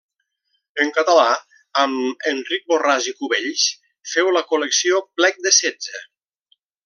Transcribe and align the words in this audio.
En 0.83 0.87
català, 0.95 1.25
amb 1.81 2.25
Enric 2.31 2.65
Borràs 2.71 3.09
i 3.13 3.15
Cubells, 3.19 3.67
féu 4.15 4.33
la 4.39 4.45
col·lecció 4.55 5.05
Plec 5.21 5.39
de 5.49 5.55
Setze. 5.61 6.05